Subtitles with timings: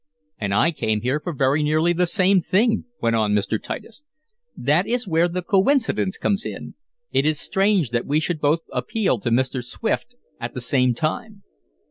[0.39, 3.61] "And I came here for very nearly the same thing," went on Mr.
[3.61, 4.03] Titus.
[4.57, 6.73] "That is where the coincidence comes in.
[7.11, 9.63] It is strange that we should both appeal to Mr.
[9.63, 11.43] Swift at the same time."